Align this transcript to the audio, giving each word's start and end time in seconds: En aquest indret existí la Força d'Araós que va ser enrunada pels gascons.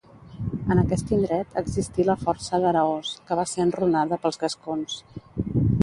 En 0.75 0.79
aquest 0.83 1.11
indret 1.17 1.53
existí 1.61 2.07
la 2.09 2.17
Força 2.23 2.63
d'Araós 2.65 3.13
que 3.29 3.41
va 3.41 3.47
ser 3.53 3.65
enrunada 3.67 4.23
pels 4.25 4.45
gascons. 4.47 4.99